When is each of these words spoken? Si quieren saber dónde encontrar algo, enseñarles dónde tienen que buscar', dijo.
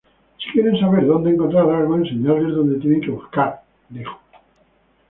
Si 0.39 0.49
quieren 0.51 0.79
saber 0.79 1.05
dónde 1.05 1.29
encontrar 1.29 1.69
algo, 1.69 1.95
enseñarles 1.95 2.55
dónde 2.55 2.79
tienen 2.79 3.01
que 3.01 3.11
buscar', 3.11 3.61
dijo. 3.89 4.19